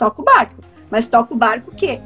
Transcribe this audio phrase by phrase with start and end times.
[0.00, 0.62] toca o barco.
[0.90, 2.00] Mas toca o barco o quê?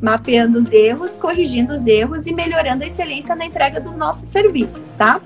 [0.00, 4.92] Mapeando os erros, corrigindo os erros e melhorando a excelência na entrega dos nossos serviços,
[4.92, 5.20] tá?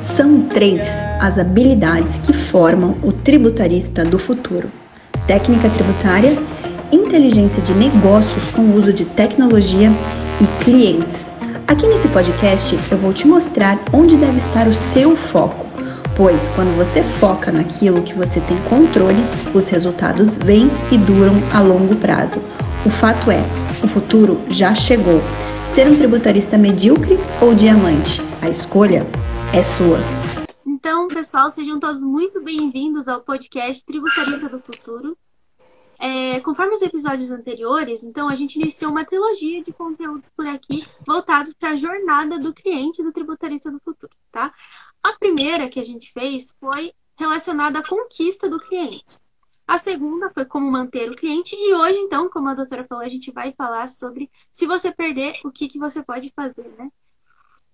[0.00, 0.86] São três
[1.20, 4.70] as habilidades que formam o tributarista do futuro:
[5.26, 6.32] técnica tributária,
[6.92, 9.90] inteligência de negócios com uso de tecnologia
[10.40, 11.24] e clientes.
[11.66, 15.63] Aqui nesse podcast eu vou te mostrar onde deve estar o seu foco,
[16.16, 19.18] pois quando você foca naquilo que você tem controle,
[19.54, 22.38] os resultados vêm e duram a longo prazo.
[22.86, 23.40] O fato é,
[23.82, 25.20] o futuro já chegou.
[25.68, 28.20] Ser um tributarista medíocre ou diamante?
[28.40, 29.04] A escolha
[29.52, 29.98] é sua.
[30.64, 35.16] Então, pessoal, sejam todos muito bem-vindos ao podcast Tributarista do Futuro.
[35.98, 40.86] É, conforme os episódios anteriores, então a gente iniciou uma trilogia de conteúdos por aqui
[41.06, 44.52] voltados para a jornada do cliente do tributarista do futuro, tá?
[45.04, 49.18] A primeira que a gente fez foi relacionada à conquista do cliente.
[49.68, 53.08] A segunda foi como manter o cliente e hoje, então, como a doutora falou, a
[53.08, 56.90] gente vai falar sobre se você perder, o que, que você pode fazer, né?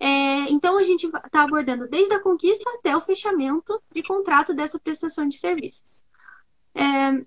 [0.00, 4.80] É, então, a gente está abordando desde a conquista até o fechamento de contrato dessa
[4.80, 6.02] prestação de serviços.
[6.74, 6.82] É,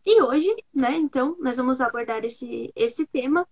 [0.05, 3.47] e hoje, né, então, nós vamos abordar esse, esse tema.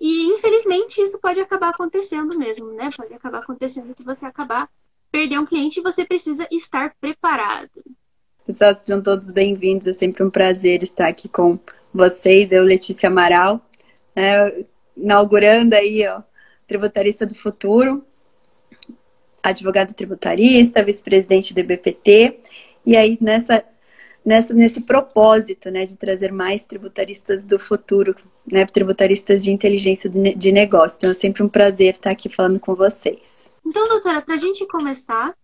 [0.00, 2.90] E, infelizmente, isso pode acabar acontecendo mesmo, né?
[2.96, 4.68] Pode acabar acontecendo que você acabar
[5.14, 7.70] perder um cliente você precisa estar preparado.
[8.44, 9.86] Pessoal, sejam todos bem-vindos.
[9.86, 11.56] É sempre um prazer estar aqui com
[11.94, 12.50] vocês.
[12.50, 13.60] Eu, Letícia Amaral,
[14.16, 14.64] né,
[14.96, 16.20] inaugurando aí, ó,
[16.66, 18.04] Tributarista do Futuro
[19.40, 22.40] advogado tributarista, vice-presidente do IBPT,
[22.84, 23.62] e aí nessa,
[24.24, 28.16] nessa, nesse propósito né, de trazer mais tributaristas do futuro,
[28.50, 30.96] né, tributaristas de inteligência de negócio.
[30.96, 33.53] Então é sempre um prazer estar aqui falando com vocês.
[33.64, 35.34] Então, doutora, para a gente começar,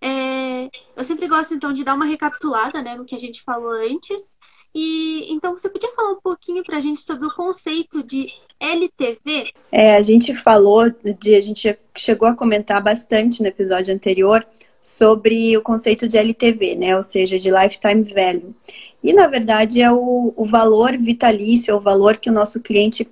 [0.00, 3.70] é, eu sempre gosto então de dar uma recapitulada né, no que a gente falou
[3.70, 4.36] antes.
[4.74, 8.28] E então você podia falar um pouquinho para a gente sobre o conceito de
[8.58, 9.52] LTV?
[9.72, 10.84] É, a gente falou
[11.18, 14.46] de, a gente chegou a comentar bastante no episódio anterior
[14.80, 16.96] sobre o conceito de LTV, né?
[16.96, 18.54] Ou seja, de lifetime value.
[19.02, 23.08] E na verdade é o, o valor vitalício, é o valor que o nosso cliente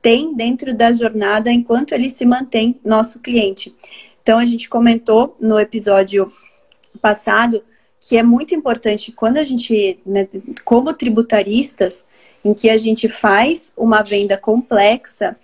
[0.00, 3.74] tem dentro da jornada enquanto ele se mantém nosso cliente.
[4.22, 6.32] Então a gente comentou no episódio
[7.00, 7.62] passado
[8.00, 10.28] que é muito importante quando a gente, né,
[10.64, 12.04] como tributaristas,
[12.44, 15.36] em que a gente faz uma venda complexa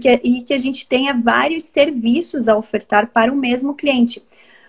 [0.00, 4.22] que, e que a gente tenha vários serviços a ofertar para o mesmo cliente.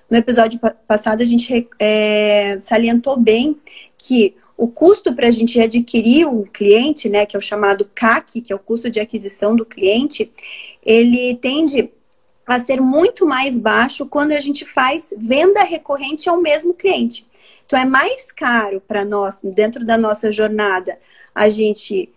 [0.10, 3.58] No episódio passado, a gente é, salientou bem
[3.98, 8.42] que o custo para a gente adquirir o cliente, né, que é o chamado CAC,
[8.42, 10.32] que é o custo de aquisição do cliente,
[10.84, 11.90] ele tende
[12.46, 17.26] a ser muito mais baixo quando a gente faz venda recorrente ao mesmo cliente.
[17.66, 21.00] Então, é mais caro para nós, dentro da nossa jornada,
[21.34, 22.10] a gente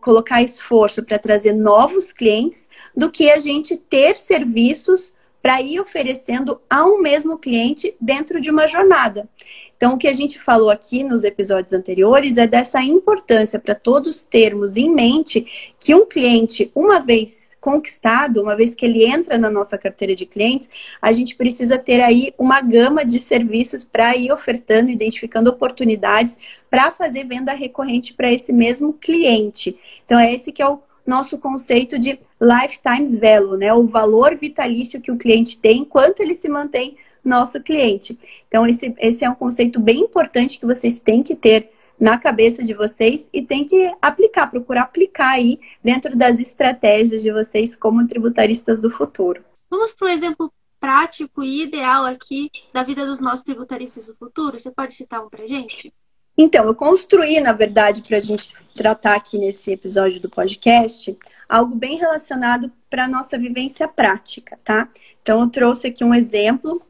[0.00, 6.60] colocar esforço para trazer novos clientes do que a gente ter serviços para ir oferecendo
[6.68, 9.28] a um mesmo cliente dentro de uma jornada.
[9.76, 14.22] Então, o que a gente falou aqui nos episódios anteriores é dessa importância para todos
[14.22, 19.50] termos em mente que um cliente, uma vez conquistado, uma vez que ele entra na
[19.50, 20.70] nossa carteira de clientes,
[21.02, 26.38] a gente precisa ter aí uma gama de serviços para ir ofertando, identificando oportunidades
[26.70, 29.76] para fazer venda recorrente para esse mesmo cliente.
[30.04, 33.74] Então, é esse que é o nosso conceito de lifetime value, né?
[33.74, 38.16] O valor vitalício que o cliente tem enquanto ele se mantém nosso cliente.
[38.46, 42.62] Então, esse, esse é um conceito bem importante que vocês têm que ter na cabeça
[42.62, 48.06] de vocês e tem que aplicar, procurar aplicar aí dentro das estratégias de vocês como
[48.06, 49.44] tributaristas do futuro.
[49.70, 54.58] Vamos para um exemplo prático e ideal aqui da vida dos nossos tributaristas do futuro?
[54.58, 55.92] Você pode citar um para gente?
[56.38, 61.16] Então, eu construí, na verdade, para a gente tratar aqui nesse episódio do podcast,
[61.48, 64.90] algo bem relacionado para a nossa vivência prática, tá?
[65.22, 66.82] Então, eu trouxe aqui um exemplo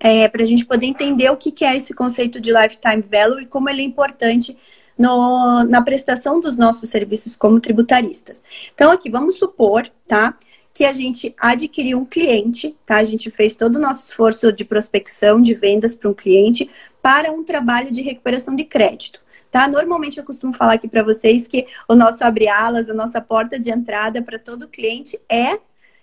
[0.00, 3.40] é, para a gente poder entender o que, que é esse conceito de lifetime value
[3.40, 4.56] e como ele é importante
[4.98, 8.42] no, na prestação dos nossos serviços como tributaristas.
[8.74, 10.36] Então, aqui, vamos supor, tá?
[10.72, 12.96] Que a gente adquiriu um cliente, tá?
[12.96, 16.70] A gente fez todo o nosso esforço de prospecção, de vendas para um cliente,
[17.02, 19.20] para um trabalho de recuperação de crédito.
[19.50, 19.68] Tá?
[19.68, 23.70] Normalmente eu costumo falar aqui para vocês que o nosso abre-alas, a nossa porta de
[23.70, 25.58] entrada para todo cliente é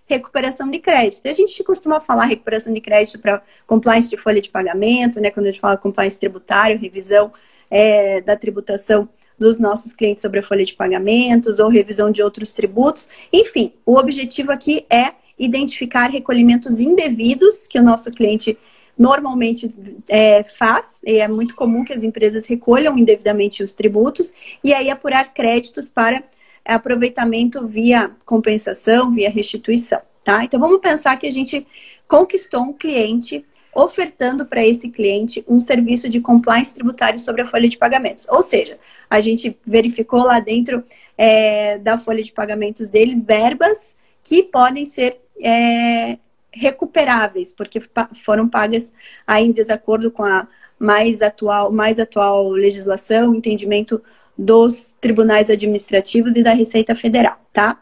[0.05, 1.27] recuperação de crédito.
[1.27, 5.31] A gente costuma falar recuperação de crédito para compliance de folha de pagamento, né?
[5.31, 7.31] Quando a gente fala compliance tributário, revisão
[7.69, 9.07] é, da tributação
[9.37, 13.09] dos nossos clientes sobre a folha de pagamentos ou revisão de outros tributos.
[13.31, 18.57] Enfim, o objetivo aqui é identificar recolhimentos indevidos que o nosso cliente
[18.97, 19.73] normalmente
[20.07, 24.31] é, faz, e é muito comum que as empresas recolham indevidamente os tributos,
[24.63, 26.23] e aí apurar créditos para
[26.65, 30.43] aproveitamento via compensação, via restituição, tá?
[30.43, 31.67] Então vamos pensar que a gente
[32.07, 33.45] conquistou um cliente
[33.75, 38.27] ofertando para esse cliente um serviço de compliance tributário sobre a folha de pagamentos.
[38.29, 38.77] Ou seja,
[39.09, 40.83] a gente verificou lá dentro
[41.17, 46.17] é, da folha de pagamentos dele verbas que podem ser é,
[46.51, 47.81] recuperáveis, porque
[48.23, 48.93] foram pagas
[49.25, 54.01] aí em desacordo com a mais atual, mais atual legislação, entendimento
[54.37, 57.81] dos tribunais administrativos e da Receita Federal, tá?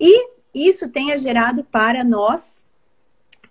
[0.00, 2.64] E isso tenha gerado para nós,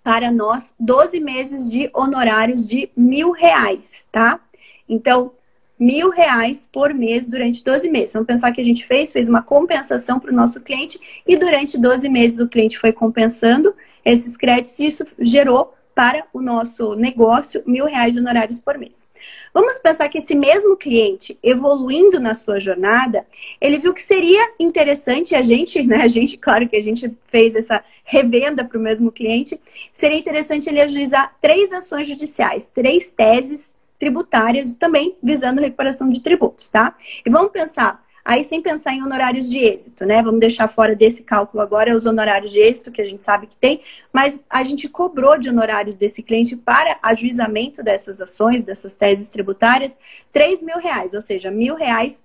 [0.02, 4.40] para nós, 12 meses de honorários de mil reais, tá?
[4.88, 5.32] Então,
[5.78, 8.12] mil reais por mês durante 12 meses.
[8.12, 11.78] Vamos pensar que a gente fez, fez uma compensação para o nosso cliente e durante
[11.78, 13.74] 12 meses o cliente foi compensando
[14.04, 19.08] esses créditos e isso gerou para o nosso negócio mil reais de honorários por mês.
[19.54, 23.26] Vamos pensar que esse mesmo cliente, evoluindo na sua jornada,
[23.58, 26.02] ele viu que seria interessante a gente, né?
[26.02, 29.58] A gente, claro que a gente fez essa revenda para o mesmo cliente,
[29.90, 36.68] seria interessante ele ajuizar três ações judiciais, três teses tributárias, também visando recuperação de tributos,
[36.68, 36.94] tá?
[37.24, 40.20] E vamos pensar Aí, sem pensar em honorários de êxito, né?
[40.20, 43.54] Vamos deixar fora desse cálculo agora os honorários de êxito, que a gente sabe que
[43.54, 43.80] tem,
[44.12, 49.96] mas a gente cobrou de honorários desse cliente para ajuizamento dessas ações, dessas teses tributárias,
[50.32, 52.20] 3 mil reais, ou seja, mil reais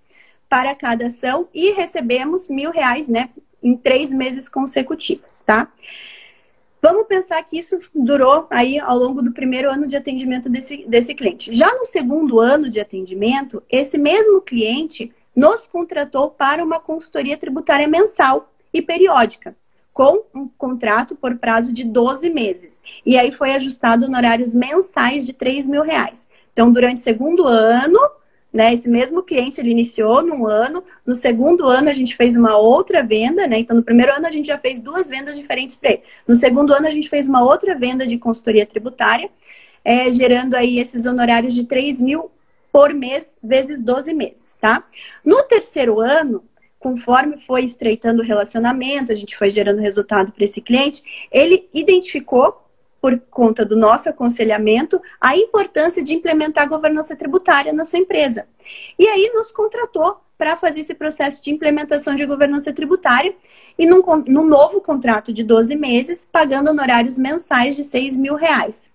[0.50, 3.30] para cada ação e recebemos mil reais, né,
[3.62, 5.71] em três meses consecutivos, tá?
[6.81, 11.13] Vamos pensar que isso durou aí ao longo do primeiro ano de atendimento desse, desse
[11.13, 11.53] cliente.
[11.56, 17.88] Já no segundo ano de atendimento, esse mesmo cliente nos contratou para uma consultoria tributária
[17.88, 19.56] mensal e periódica,
[19.94, 22.81] com um contrato por prazo de 12 meses.
[23.06, 26.28] E aí foi ajustado honorários mensais de 3 mil reais.
[26.54, 28.00] Então, durante o segundo ano,
[28.51, 32.57] né, esse mesmo cliente ele iniciou num ano, no segundo ano a gente fez uma
[32.57, 33.60] outra venda, né?
[33.60, 36.04] Então, no primeiro ano a gente já fez duas vendas diferentes para ele.
[36.27, 39.30] No segundo ano a gente fez uma outra venda de consultoria tributária,
[39.84, 42.30] é, gerando aí esses honorários de 3 mil
[42.71, 44.83] por mês, vezes 12 meses, tá?
[45.23, 46.44] No terceiro ano,
[46.79, 52.59] conforme foi estreitando o relacionamento, a gente foi gerando resultado para esse cliente, ele identificou,
[53.00, 58.47] por conta do nosso aconselhamento, a importância de implementar a governança tributária na sua empresa.
[58.97, 63.35] E aí nos contratou para fazer esse processo de implementação de governança tributária
[63.77, 68.91] e num, num novo contrato de 12 meses, pagando honorários mensais de 6 mil reais.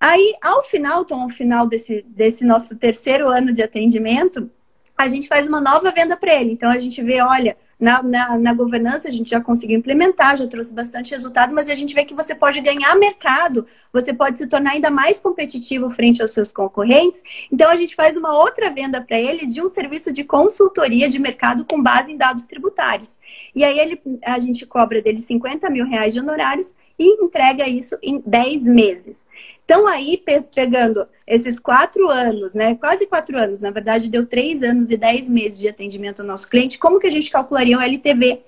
[0.00, 4.50] Aí, ao final, então, ao final desse, desse nosso terceiro ano de atendimento,
[4.96, 6.52] a gente faz uma nova venda para ele.
[6.52, 10.48] Então, a gente vê, olha, na, na, na, governança a gente já conseguiu implementar, já
[10.48, 14.48] trouxe bastante resultado, mas a gente vê que você pode ganhar mercado, você pode se
[14.48, 17.22] tornar ainda mais competitivo frente aos seus concorrentes.
[17.52, 21.20] Então, a gente faz uma outra venda para ele de um serviço de consultoria de
[21.20, 23.18] mercado com base em dados tributários.
[23.54, 27.96] E aí, ele, a gente cobra dele 50 mil reais de honorários e entrega isso
[28.02, 29.24] em 10 meses.
[29.70, 30.24] Então, aí,
[30.54, 32.74] pegando esses quatro anos, né?
[32.76, 36.48] Quase quatro anos, na verdade, deu três anos e dez meses de atendimento ao nosso
[36.48, 38.40] cliente, como que a gente calcularia o LTV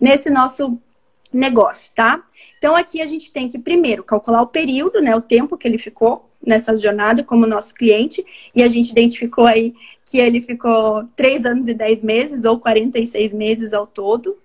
[0.00, 0.76] nesse nosso
[1.36, 2.24] negócio, tá?
[2.58, 5.14] Então, aqui a gente tem que, primeiro, calcular o período, né?
[5.14, 9.74] O tempo que ele ficou nessa jornada como nosso cliente, e a gente identificou aí
[10.04, 14.36] que ele ficou três anos e dez meses, ou 46 meses ao todo.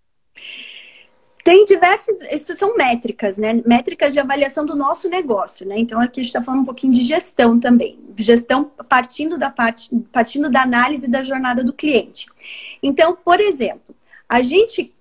[1.42, 3.62] Tem diversas, essas são métricas, né?
[3.66, 5.80] Métricas de avaliação do nosso negócio, né?
[5.80, 7.98] Então aqui a gente está falando um pouquinho de gestão também.
[8.18, 12.26] Gestão partindo da parte, partindo da análise da jornada do cliente.
[12.84, 13.96] Então, por exemplo,
[14.28, 14.94] a gente,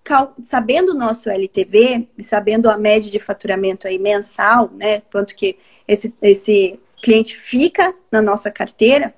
[0.45, 5.03] sabendo o nosso LTV, sabendo a média de faturamento aí mensal, né?
[5.11, 9.15] Quanto que esse, esse cliente fica na nossa carteira,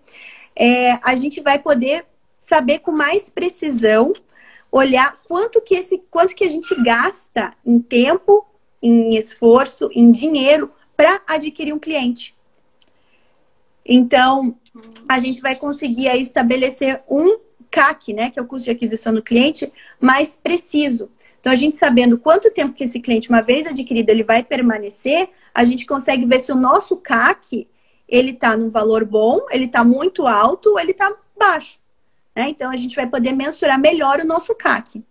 [0.57, 2.05] é, a gente vai poder
[2.41, 4.12] saber com mais precisão,
[4.71, 8.47] olhar quanto que esse, quanto que a gente gasta em tempo,
[8.83, 12.35] em esforço, em dinheiro para adquirir um cliente.
[13.85, 14.57] Então,
[15.09, 17.39] a gente vai conseguir aí estabelecer um
[17.71, 21.11] CAC, né, que é o custo de aquisição do cliente, mais preciso.
[21.41, 25.29] Então, a gente sabendo quanto tempo que esse cliente, uma vez adquirido, ele vai permanecer,
[25.55, 27.67] a gente consegue ver se o nosso CAC
[28.12, 31.78] ele está num valor bom, ele está muito alto, ele está baixo.
[32.37, 32.50] Né?
[32.50, 35.02] Então a gente vai poder mensurar melhor o nosso CAC.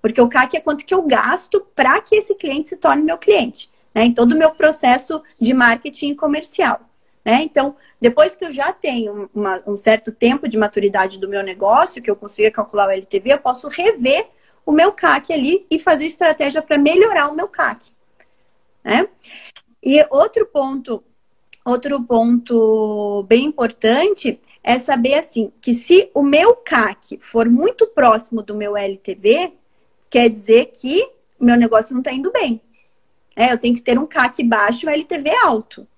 [0.00, 3.18] Porque o CAC é quanto que eu gasto para que esse cliente se torne meu
[3.18, 4.04] cliente, né?
[4.04, 6.80] Em todo o meu processo de marketing comercial.
[7.24, 7.42] Né?
[7.42, 12.00] Então, depois que eu já tenho uma, um certo tempo de maturidade do meu negócio,
[12.00, 14.28] que eu consiga calcular o LTV, eu posso rever
[14.64, 17.90] o meu CAC ali e fazer estratégia para melhorar o meu CAC.
[18.84, 19.08] Né?
[19.82, 21.02] E outro ponto
[21.66, 28.40] Outro ponto bem importante é saber assim que se o meu CAC for muito próximo
[28.40, 29.52] do meu LTV,
[30.08, 31.04] quer dizer que
[31.40, 32.60] meu negócio não está indo bem.
[33.34, 35.88] É, eu tenho que ter um CAC baixo e um LTV alto.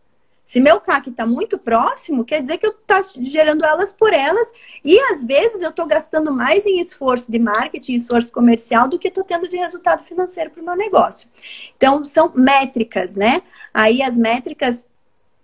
[0.42, 4.50] Se meu CAC está muito próximo, quer dizer que eu estou gerando elas por elas
[4.82, 9.08] e às vezes eu estou gastando mais em esforço de marketing, esforço comercial do que
[9.08, 11.28] estou tendo de resultado financeiro para o meu negócio.
[11.76, 13.42] Então são métricas, né?
[13.74, 14.86] Aí as métricas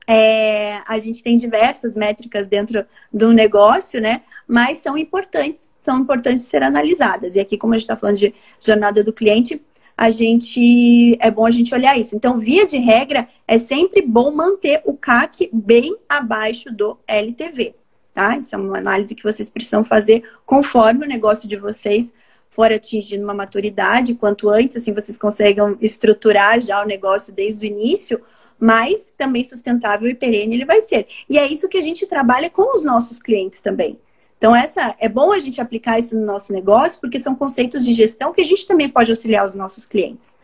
[0.07, 4.23] é, a gente tem diversas métricas dentro do negócio, né?
[4.47, 7.35] Mas são importantes, são importantes ser analisadas.
[7.35, 9.63] E aqui, como a gente está falando de jornada do cliente,
[9.97, 12.17] a gente é bom a gente olhar isso.
[12.17, 17.75] Então, via de regra, é sempre bom manter o CAC bem abaixo do LTV,
[18.13, 18.37] tá?
[18.37, 22.13] Isso é uma análise que vocês precisam fazer conforme o negócio de vocês
[22.51, 27.69] for atingindo uma maturidade, quanto antes assim vocês conseguem estruturar já o negócio desde o
[27.69, 28.21] início,
[28.59, 31.07] mas também sustentável e perene ele vai ser.
[31.29, 33.99] E é isso que a gente trabalha com os nossos clientes também.
[34.39, 37.93] Então, essa é bom a gente aplicar isso no nosso negócio, porque são conceitos de
[37.93, 40.37] gestão que a gente também pode auxiliar os nossos clientes.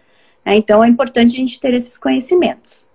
[0.45, 0.55] Né?
[0.55, 2.89] Então, é importante a gente ter esses conhecimentos.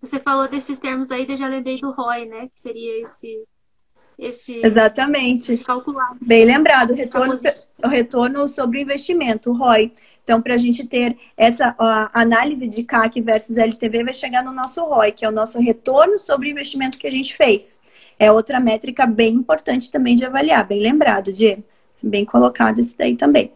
[0.00, 2.48] Você falou desses termos aí, eu já lembrei do ROI, né?
[2.54, 3.44] Que seria esse.
[4.16, 5.52] esse Exatamente.
[5.52, 6.18] Esse calculado.
[6.20, 7.40] Bem lembrado, o retorno,
[7.82, 9.92] o retorno sobre o investimento, o ROI.
[10.28, 11.74] Então, para a gente ter essa
[12.12, 16.18] análise de CAC versus LTV, vai chegar no nosso ROI, que é o nosso retorno
[16.18, 17.80] sobre o investimento que a gente fez.
[18.18, 21.64] É outra métrica bem importante também de avaliar, bem lembrado, de
[22.04, 23.54] bem colocado isso daí também.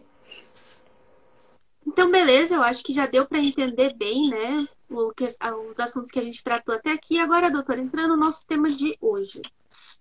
[1.85, 6.23] Então, beleza, eu acho que já deu para entender bem, né, os assuntos que a
[6.23, 7.19] gente tratou até aqui.
[7.19, 9.43] Agora, doutora, entrando no nosso tema de hoje.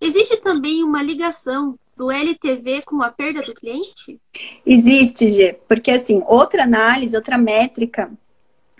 [0.00, 4.20] Existe também uma ligação do LTV com a perda do cliente?
[4.64, 8.10] Existe, Gê, porque assim, outra análise, outra métrica,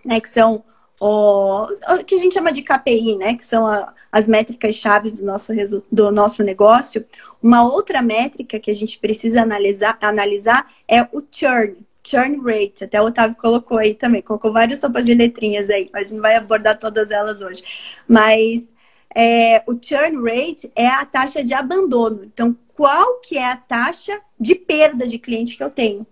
[0.05, 0.65] né, que são
[0.99, 5.19] o, o que a gente chama de KPI, né, que são a, as métricas chaves
[5.19, 5.53] do nosso,
[5.91, 7.05] do nosso negócio.
[7.43, 12.85] Uma outra métrica que a gente precisa analisar, analisar é o churn, churn rate.
[12.85, 15.91] Até o Otávio colocou aí também, colocou várias sopas de letrinhas aí.
[15.93, 17.63] A gente não vai abordar todas elas hoje.
[18.07, 18.69] Mas
[19.15, 22.25] é, o churn rate é a taxa de abandono.
[22.25, 26.07] Então, qual que é a taxa de perda de cliente que eu tenho?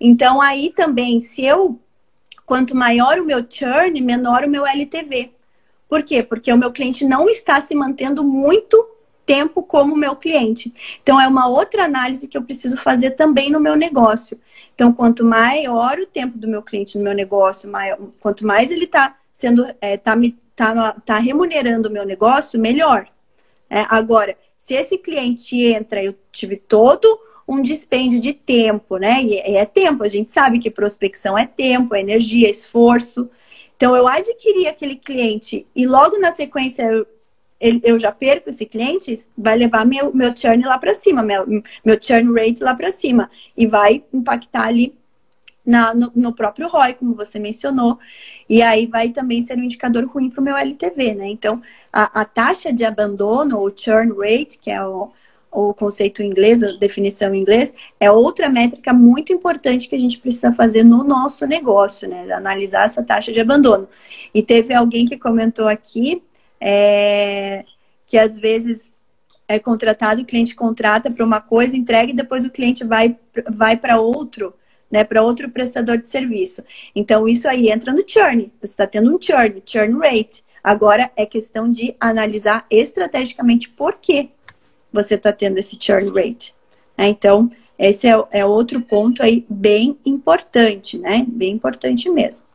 [0.00, 1.78] Então, aí também, se eu,
[2.44, 5.32] quanto maior o meu churn, menor o meu LTV.
[5.88, 6.22] Por quê?
[6.22, 8.90] Porque o meu cliente não está se mantendo muito
[9.24, 10.72] tempo como meu cliente.
[11.02, 14.38] Então, é uma outra análise que eu preciso fazer também no meu negócio.
[14.74, 18.84] Então, quanto maior o tempo do meu cliente no meu negócio, maior, quanto mais ele
[18.84, 23.06] está sendo, é, tá me tá, tá remunerando o meu negócio, melhor.
[23.68, 29.22] É, agora, se esse cliente entra, eu tive todo um dispêndio de tempo, né?
[29.22, 33.30] E é tempo, a gente sabe que prospecção é tempo, é energia, é esforço.
[33.76, 37.06] Então, eu adquiri aquele cliente e logo na sequência eu,
[37.82, 41.46] eu já perco esse cliente, vai levar meu, meu churn lá para cima, meu,
[41.84, 44.94] meu churn rate lá para cima e vai impactar ali
[45.66, 47.98] na, no, no, próprio ROI, como você mencionou,
[48.48, 51.28] e aí vai também ser um indicador ruim para o meu LTV, né?
[51.28, 51.60] Então,
[51.92, 55.10] a, a, taxa de abandono, ou churn rate, que é o,
[55.50, 60.00] o conceito em inglês, a definição em inglês, é outra métrica muito importante que a
[60.00, 62.30] gente precisa fazer no nosso negócio, né?
[62.32, 63.88] Analisar essa taxa de abandono.
[64.32, 66.22] E teve alguém que comentou aqui
[66.60, 67.64] é,
[68.06, 68.90] que às vezes
[69.48, 73.16] é contratado, o cliente contrata para uma coisa, entrega e depois o cliente vai,
[73.52, 74.54] vai para outro
[74.90, 76.62] né, para outro prestador de serviço.
[76.94, 78.52] Então, isso aí entra no churn.
[78.60, 80.44] Você está tendo um churn, churn rate.
[80.62, 84.30] Agora é questão de analisar estrategicamente por que
[84.92, 86.54] você está tendo esse churn rate.
[86.96, 91.24] É, então, esse é, é, outro ponto aí bem importante, né?
[91.28, 92.46] Bem importante mesmo.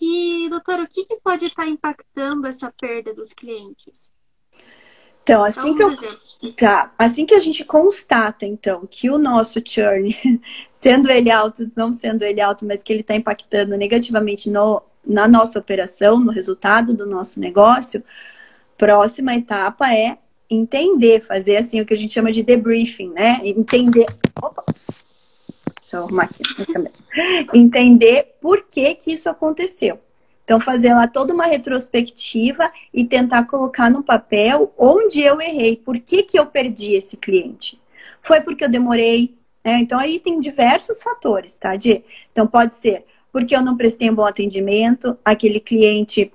[0.00, 4.12] E, doutora, o que, que pode estar tá impactando essa perda dos clientes?
[5.28, 5.94] Então, assim que, eu,
[6.56, 10.16] tá, assim que a gente constata, então, que o nosso churn,
[10.80, 15.28] sendo ele alto, não sendo ele alto, mas que ele está impactando negativamente no, na
[15.28, 18.02] nossa operação, no resultado do nosso negócio,
[18.78, 20.16] próxima etapa é
[20.48, 23.38] entender, fazer assim o que a gente chama de debriefing, né?
[23.44, 24.06] Entender.
[24.42, 24.64] Opa!
[25.78, 26.42] Deixa eu arrumar aqui.
[27.52, 30.00] Entender por que que isso aconteceu.
[30.48, 36.00] Então, fazer lá toda uma retrospectiva e tentar colocar no papel onde eu errei, por
[36.00, 37.78] que, que eu perdi esse cliente.
[38.22, 39.36] Foi porque eu demorei.
[39.62, 39.80] Né?
[39.80, 42.02] Então, aí tem diversos fatores, tá, Di?
[42.32, 46.32] Então, pode ser porque eu não prestei um bom atendimento, aquele cliente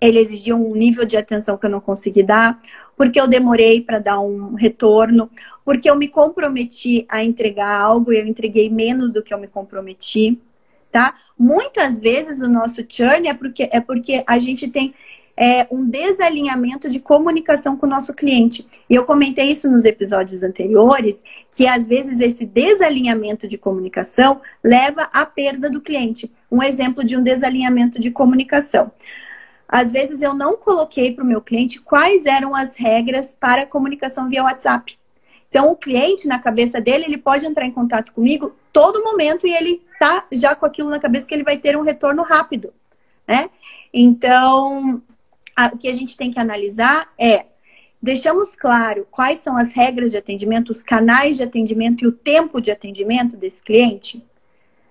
[0.00, 2.60] ele exigia um nível de atenção que eu não consegui dar,
[2.96, 5.30] porque eu demorei para dar um retorno,
[5.64, 9.46] porque eu me comprometi a entregar algo e eu entreguei menos do que eu me
[9.46, 10.36] comprometi
[10.96, 11.14] tá?
[11.38, 14.94] Muitas vezes o nosso churn é porque, é porque a gente tem
[15.36, 18.66] é, um desalinhamento de comunicação com o nosso cliente.
[18.88, 21.22] E eu comentei isso nos episódios anteriores,
[21.54, 26.32] que às vezes esse desalinhamento de comunicação leva à perda do cliente.
[26.50, 28.90] Um exemplo de um desalinhamento de comunicação.
[29.68, 34.30] Às vezes eu não coloquei para o meu cliente quais eram as regras para comunicação
[34.30, 34.98] via WhatsApp.
[35.56, 39.54] Então, o cliente, na cabeça dele, ele pode entrar em contato comigo todo momento e
[39.54, 42.74] ele tá já com aquilo na cabeça que ele vai ter um retorno rápido,
[43.26, 43.48] né?
[43.90, 45.02] Então,
[45.56, 47.46] a, o que a gente tem que analisar é
[48.02, 52.60] deixamos claro quais são as regras de atendimento, os canais de atendimento e o tempo
[52.60, 54.22] de atendimento desse cliente.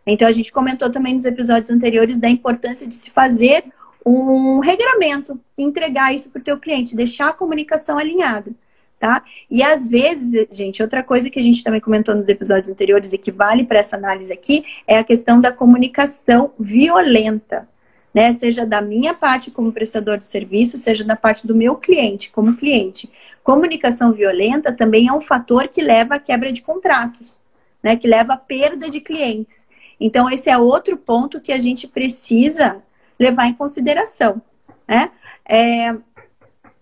[0.03, 3.65] Então, a gente comentou também nos episódios anteriores da importância de se fazer
[4.03, 8.51] um regramento, entregar isso para o teu cliente, deixar a comunicação alinhada
[8.99, 9.23] tá?
[9.49, 13.17] E às vezes, gente, outra coisa que a gente também comentou nos episódios anteriores e
[13.17, 17.67] que vale para essa análise aqui é a questão da comunicação violenta,
[18.13, 18.33] né?
[18.33, 22.55] Seja da minha parte como prestador de serviço, seja da parte do meu cliente como
[22.55, 23.11] cliente.
[23.43, 27.37] Comunicação violenta também é um fator que leva à quebra de contratos,
[27.83, 27.95] né?
[27.95, 29.67] Que leva à perda de clientes.
[29.99, 32.81] Então, esse é outro ponto que a gente precisa
[33.19, 34.41] levar em consideração,
[34.87, 35.11] né?
[35.47, 35.95] É,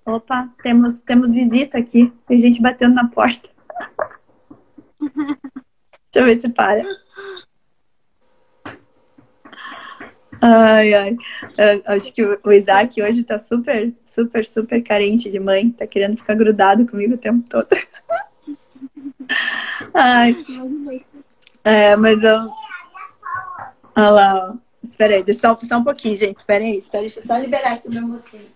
[0.06, 2.12] Opa, temos, temos visita aqui.
[2.28, 3.50] Tem gente batendo na porta.
[5.00, 5.38] Deixa
[6.16, 6.84] eu ver se para.
[10.42, 11.18] Ai, ai.
[11.86, 15.72] acho que o Isaac hoje tá super, super, super carente de mãe.
[15.72, 17.70] Tá querendo ficar grudado comigo o tempo todo.
[19.94, 20.36] Ai.
[21.64, 22.50] É, mas eu.
[23.96, 24.56] Olha lá, ó.
[24.84, 26.38] Espera aí, deixa só, só um pouquinho, gente.
[26.38, 28.52] Espera aí, espera, deixa eu só liberar aqui o meu mocinho.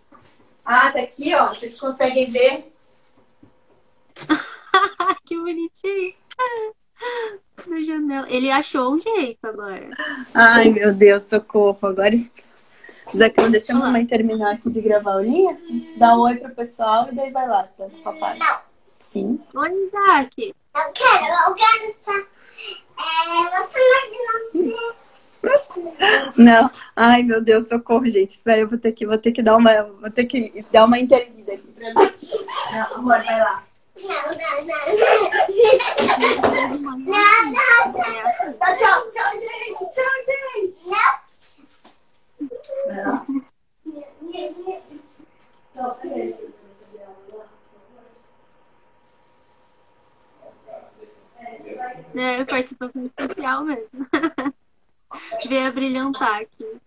[0.70, 1.48] Ah, tá aqui, ó.
[1.48, 2.74] Vocês conseguem ver?
[5.26, 6.14] que bonitinho.
[7.66, 8.30] Na janela.
[8.30, 9.90] Ele achou um jeito agora.
[10.34, 11.88] Ai, meu Deus, socorro.
[11.88, 12.12] Agora.
[13.16, 15.58] Zacão, deixa a mamãe terminar aqui de gravar a linha.
[15.98, 17.86] Dá um oi pro pessoal e daí vai lá, tá?
[18.04, 18.38] Papai.
[18.38, 18.60] Não.
[19.00, 19.40] Sim.
[19.54, 20.54] Oi, Isaac.
[20.76, 22.12] Eu quero, eu quero só.
[22.12, 23.70] É, mais
[24.12, 25.07] de você.
[26.36, 26.70] Não.
[26.96, 28.30] Ai, meu Deus, socorro, gente.
[28.30, 31.00] Espera, eu vou ter que, vou ter que dar uma, vou ter que dar uma
[31.00, 32.12] intervida aqui pra mim.
[32.74, 33.64] Não, amor, vai lá.
[34.00, 34.78] Não, não, não.
[36.98, 38.04] Não, não, não.
[38.78, 39.84] Tchau, tchau, gente.
[39.94, 40.84] Tchau, gente.
[42.88, 42.88] Não.
[42.88, 43.26] Vai lá.
[52.16, 53.90] É, participação especial mesmo.
[55.48, 56.78] Veio a brilhantar aqui.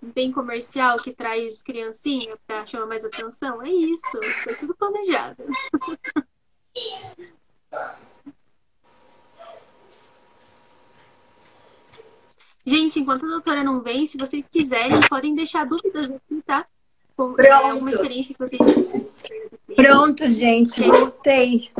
[0.00, 3.62] Não tem comercial que traz criancinha pra chamar mais atenção?
[3.62, 4.18] É isso.
[4.44, 5.44] Foi tudo planejado.
[12.68, 16.66] Gente, enquanto a doutora não vem, se vocês quiserem, podem deixar dúvidas aqui, tá?
[17.16, 17.40] Pronto.
[17.40, 18.60] alguma experiência que vocês
[19.74, 21.70] Pronto, gente, voltei.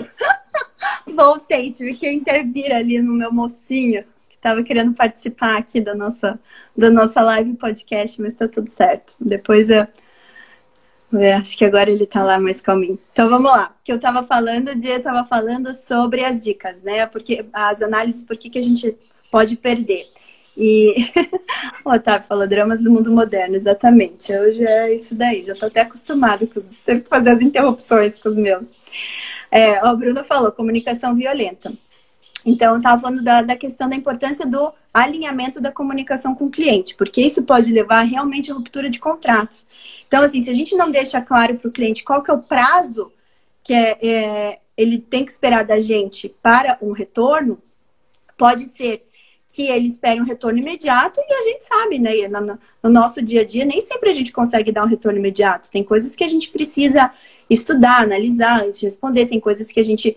[1.14, 6.38] Voltei, tive que intervir ali no meu mocinho, que estava querendo participar aqui da nossa,
[6.76, 9.14] da nossa live podcast, mas está tudo certo.
[9.20, 9.86] Depois eu.
[11.14, 12.98] É, acho que agora ele está lá mais calminho.
[13.12, 13.74] Então vamos lá.
[13.82, 17.06] Que eu estava falando, o dia estava falando sobre as dicas, né?
[17.06, 18.94] Porque as análises, por que, que a gente
[19.30, 20.06] pode perder.
[20.56, 20.92] E
[21.84, 24.32] o Otávio falou dramas do mundo moderno, exatamente.
[24.32, 26.66] Hoje é isso daí, já estou até acostumado com os...
[26.84, 28.66] Que fazer as interrupções com os meus.
[29.50, 31.72] É, a Bruna falou, comunicação violenta.
[32.44, 36.50] Então, eu estava falando da, da questão da importância do alinhamento da comunicação com o
[36.50, 39.66] cliente, porque isso pode levar realmente à ruptura de contratos.
[40.06, 42.42] Então, assim, se a gente não deixa claro para o cliente qual que é o
[42.42, 43.12] prazo
[43.62, 47.60] que é, é, ele tem que esperar da gente para um retorno,
[48.36, 49.04] pode ser
[49.48, 52.28] que ele espere um retorno imediato e a gente sabe, né?
[52.28, 55.70] No, no, nosso dia a dia, nem sempre a gente consegue dar um retorno imediato.
[55.70, 57.12] Tem coisas que a gente precisa
[57.48, 60.16] estudar, analisar antes de responder, tem coisas que a gente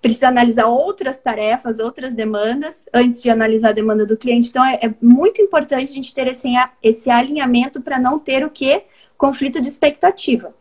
[0.00, 4.48] precisa analisar outras tarefas, outras demandas, antes de analisar a demanda do cliente.
[4.48, 6.48] Então, é, é muito importante a gente ter esse,
[6.82, 8.82] esse alinhamento para não ter o que?
[9.16, 10.54] Conflito de expectativa.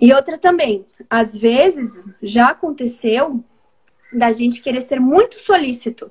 [0.00, 3.42] E outra também, às vezes já aconteceu
[4.12, 6.10] da gente querer ser muito solícito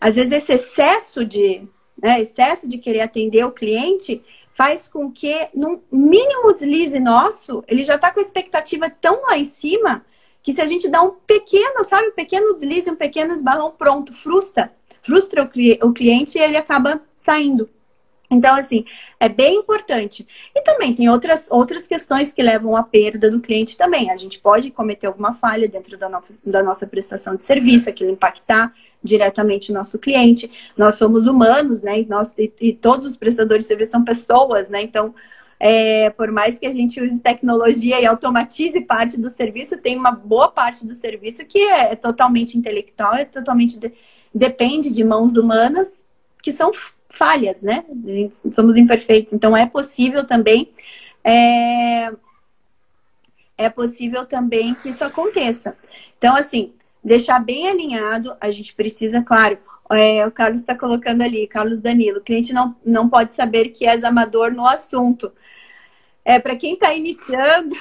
[0.00, 1.68] às vezes esse excesso de,
[2.02, 4.22] né, excesso de querer atender o cliente
[4.54, 9.38] faz com que, num mínimo deslize nosso, ele já está com a expectativa tão lá
[9.38, 10.04] em cima
[10.42, 14.12] que se a gente dá um pequeno, sabe, um pequeno deslize, um pequeno esbalão, pronto,
[14.12, 17.68] frustra, frustra o, o cliente e ele acaba saindo.
[18.30, 18.84] Então, assim,
[19.18, 20.26] é bem importante.
[20.54, 24.10] E também tem outras, outras questões que levam à perda do cliente também.
[24.10, 28.10] A gente pode cometer alguma falha dentro da nossa, da nossa prestação de serviço, aquilo
[28.10, 30.50] impactar diretamente o nosso cliente.
[30.76, 32.00] Nós somos humanos, né?
[32.00, 34.82] E, nós, e, e todos os prestadores de serviço são pessoas, né?
[34.82, 35.14] Então,
[35.58, 40.10] é, por mais que a gente use tecnologia e automatize parte do serviço, tem uma
[40.10, 43.92] boa parte do serviço que é, é totalmente intelectual, é totalmente de,
[44.34, 46.02] depende de mãos humanas
[46.42, 46.72] que são
[47.10, 47.84] falhas, né?
[48.50, 50.72] somos imperfeitos, então é possível também
[51.22, 52.10] é,
[53.58, 55.76] é possível também que isso aconteça.
[56.16, 59.58] Então, assim, deixar bem alinhado, a gente precisa, claro,
[59.92, 63.86] é, o Carlos está colocando ali, Carlos Danilo, o cliente não, não pode saber que
[63.86, 65.32] és amador no assunto.
[66.24, 67.74] É, para quem está iniciando,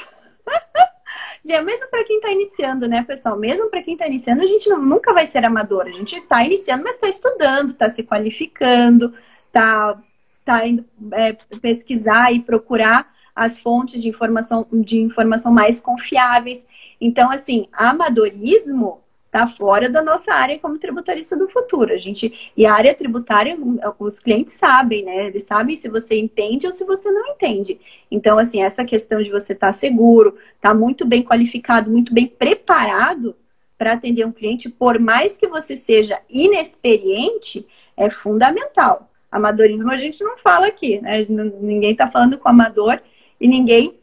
[1.45, 3.37] mesmo para quem está iniciando, né, pessoal?
[3.37, 5.85] Mesmo para quem está iniciando, a gente não, nunca vai ser amador.
[5.85, 9.13] A gente está iniciando, mas está estudando, está se qualificando,
[9.47, 10.01] está
[10.43, 16.65] tá indo é, pesquisar e procurar as fontes de informação, de informação mais confiáveis.
[16.99, 21.93] Então, assim, amadorismo está fora da nossa área como tributarista do futuro.
[21.93, 23.55] A gente e a área tributária,
[23.99, 25.27] os clientes sabem, né?
[25.27, 27.79] Eles sabem se você entende ou se você não entende.
[28.09, 32.13] Então, assim, essa questão de você estar tá seguro, estar tá muito bem qualificado, muito
[32.13, 33.35] bem preparado
[33.77, 37.65] para atender um cliente, por mais que você seja inexperiente,
[37.95, 39.09] é fundamental.
[39.31, 41.25] Amadorismo a gente não fala aqui, né?
[41.29, 42.99] Ninguém está falando com amador
[43.39, 43.99] e ninguém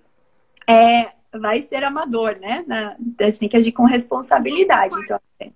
[0.69, 2.65] é, vai ser amador, né?
[2.67, 4.95] Na, a gente tem que agir com responsabilidade.
[5.03, 5.51] Então, é.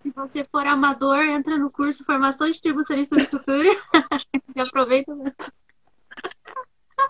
[0.00, 3.68] se você for amador, entra no curso Formação de Tributarista do Futuro
[4.54, 5.12] e aproveita.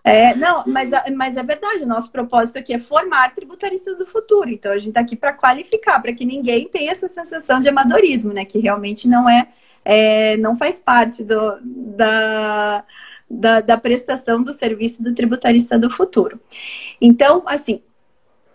[0.05, 4.49] É, não, mas, mas é verdade, o nosso propósito aqui é formar tributaristas do futuro.
[4.49, 8.33] Então a gente está aqui para qualificar, para que ninguém tenha essa sensação de amadorismo,
[8.33, 8.45] né?
[8.45, 9.49] Que realmente não é,
[9.85, 12.85] é não faz parte do, da,
[13.29, 16.41] da, da prestação do serviço do tributarista do futuro.
[17.01, 17.83] Então, assim,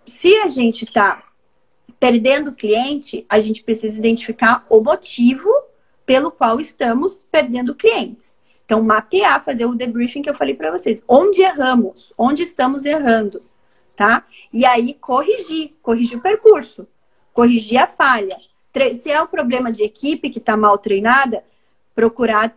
[0.06, 1.24] se a gente está
[2.00, 5.50] perdendo cliente, a gente precisa identificar o motivo
[6.06, 8.36] pelo qual estamos perdendo clientes.
[8.66, 11.02] Então, mapear, fazer o debriefing que eu falei para vocês.
[11.08, 12.12] Onde erramos?
[12.18, 13.42] Onde estamos errando?
[13.96, 14.26] Tá?
[14.52, 15.74] E aí, corrigir.
[15.82, 16.88] Corrigir o percurso.
[17.32, 18.38] Corrigir a falha.
[19.00, 21.44] Se é um problema de equipe que está mal treinada,
[21.94, 22.54] procurar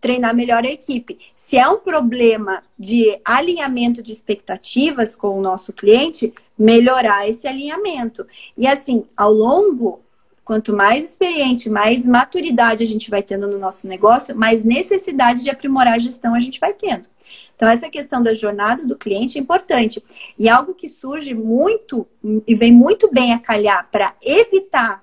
[0.00, 1.18] treinar melhor a equipe.
[1.34, 8.26] Se é um problema de alinhamento de expectativas com o nosso cliente, melhorar esse alinhamento.
[8.54, 10.02] E assim, ao longo,
[10.44, 15.48] quanto mais experiente, mais maturidade a gente vai tendo no nosso negócio, mais necessidade de
[15.48, 17.08] aprimorar a gestão a gente vai tendo.
[17.56, 20.02] Então, essa questão da jornada do cliente é importante.
[20.38, 22.06] E algo que surge muito
[22.46, 25.02] e vem muito bem a calhar para evitar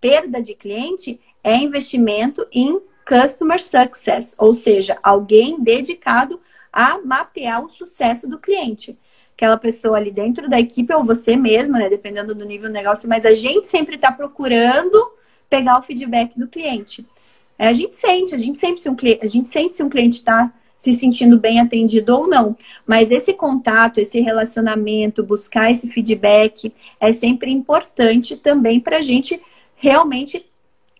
[0.00, 6.40] perda de cliente é investimento em Customer Success, ou seja, alguém dedicado
[6.72, 8.96] a mapear o sucesso do cliente.
[9.42, 11.90] Aquela pessoa ali dentro da equipe ou você mesmo, né?
[11.90, 15.10] Dependendo do nível do negócio, mas a gente sempre está procurando
[15.50, 17.04] pegar o feedback do cliente.
[17.58, 19.88] É, a gente sente, a gente sempre se um cliente, a gente sente se um
[19.88, 22.56] cliente está se sentindo bem atendido ou não.
[22.86, 29.42] Mas esse contato, esse relacionamento, buscar esse feedback é sempre importante também para a gente
[29.74, 30.46] realmente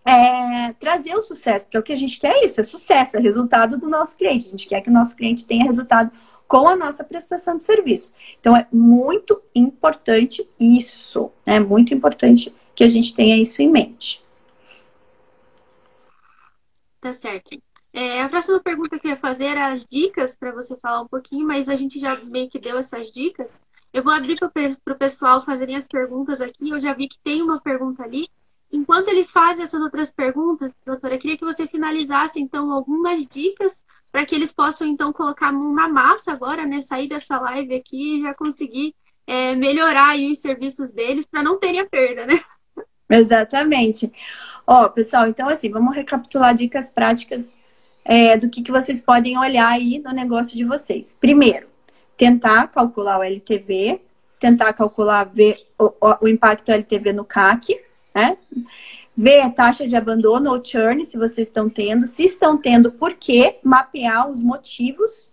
[0.05, 3.21] é, trazer o sucesso, porque o que a gente quer é isso, é sucesso, é
[3.21, 4.47] resultado do nosso cliente.
[4.47, 6.11] A gente quer que o nosso cliente tenha resultado
[6.53, 8.13] com a nossa prestação de serviço.
[8.39, 11.65] Então, é muito importante isso, é né?
[11.65, 14.23] muito importante que a gente tenha isso em mente.
[17.01, 17.59] Tá certo.
[17.91, 21.07] É, a próxima pergunta que eu ia fazer era as dicas para você falar um
[21.07, 23.59] pouquinho, mas a gente já meio que deu essas dicas.
[23.91, 26.69] Eu vou abrir para o pessoal fazerem as perguntas aqui.
[26.69, 28.29] Eu já vi que tem uma pergunta ali.
[28.71, 33.83] Enquanto eles fazem essas outras perguntas, doutora, eu queria que você finalizasse, então, algumas dicas
[34.13, 36.83] para que eles possam, então, colocar a mão na massa agora, né?
[36.83, 38.93] Sair dessa live aqui e já conseguir
[39.25, 42.39] é, melhorar os serviços deles para não terem a perda, né?
[43.09, 44.13] Exatamente.
[44.67, 47.57] Ó, pessoal, então, assim, vamos recapitular dicas práticas
[48.05, 51.17] é, do que, que vocês podem olhar aí no negócio de vocês.
[51.19, 51.65] Primeiro,
[52.15, 53.99] tentar calcular o LTV,
[54.39, 57.81] tentar calcular ver o, o impacto LTV no CAC,
[58.13, 58.37] né?
[59.15, 62.07] Ver a taxa de abandono ou churn, se vocês estão tendo.
[62.07, 63.59] Se estão tendo, por quê?
[63.63, 65.31] Mapear os motivos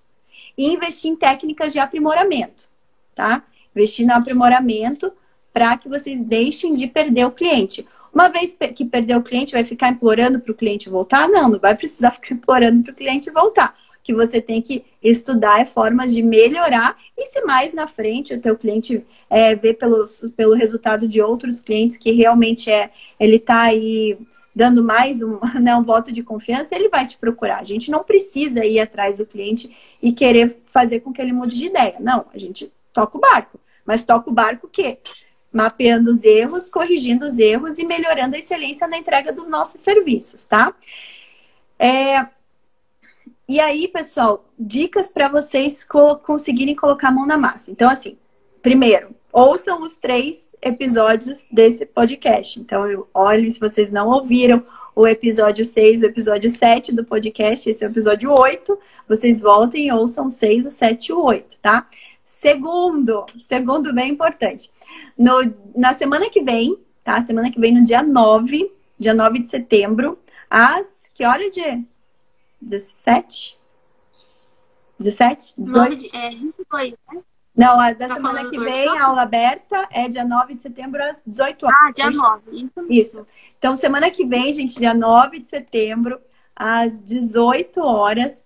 [0.56, 2.68] e investir em técnicas de aprimoramento,
[3.14, 3.42] tá?
[3.74, 5.12] Investir no aprimoramento
[5.52, 7.86] para que vocês deixem de perder o cliente.
[8.12, 11.28] Uma vez que perder o cliente, vai ficar implorando para o cliente voltar?
[11.28, 13.74] Não, não vai precisar ficar implorando para o cliente voltar
[14.10, 18.40] que você tem que estudar é formas de melhorar e se mais na frente o
[18.40, 20.04] teu cliente é, vê pelo,
[20.36, 24.18] pelo resultado de outros clientes que realmente é ele está aí
[24.52, 27.60] dando mais um, né, um voto de confiança, ele vai te procurar.
[27.60, 29.70] A gente não precisa ir atrás do cliente
[30.02, 31.94] e querer fazer com que ele mude de ideia.
[32.00, 33.60] Não, a gente toca o barco.
[33.86, 34.98] Mas toca o barco o quê?
[35.52, 40.44] Mapeando os erros, corrigindo os erros e melhorando a excelência na entrega dos nossos serviços,
[40.44, 40.74] tá?
[41.78, 42.26] É,
[43.50, 47.72] e aí, pessoal, dicas para vocês co conseguirem colocar a mão na massa.
[47.72, 48.16] Então, assim,
[48.62, 52.60] primeiro, ouçam os três episódios desse podcast.
[52.60, 57.68] Então, eu olho se vocês não ouviram o episódio 6, o episódio 7 do podcast,
[57.68, 58.78] esse é o episódio 8.
[59.08, 61.88] Vocês voltem e ouçam o 6, o 7 e o 8, tá?
[62.22, 64.70] Segundo, segundo bem importante.
[65.18, 67.26] No, na semana que vem, tá?
[67.26, 71.84] Semana que vem, no dia 9, dia 9 de setembro, às que hora de
[72.60, 73.58] 17?
[74.98, 75.54] 17?
[75.58, 77.22] 9 de, é, 22, né?
[77.56, 81.02] Não, a da tá semana que vem, a aula aberta é dia 9 de setembro
[81.02, 81.78] às 18 horas.
[81.82, 82.42] Ah, dia 9.
[82.52, 82.86] Isso.
[82.88, 83.26] Isso.
[83.58, 86.20] Então, semana que vem, gente, dia 9 de setembro,
[86.54, 88.42] às 18 horas,